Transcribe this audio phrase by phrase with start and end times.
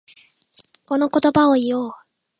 [0.87, 1.93] この言葉を言おう。